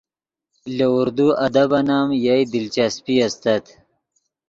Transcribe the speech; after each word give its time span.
لے 0.75 0.85
اردو 0.97 1.27
ادبن 1.45 1.87
ام 1.97 2.09
یئے 2.25 2.35
دلچسپی 2.53 3.15
استت 3.25 3.65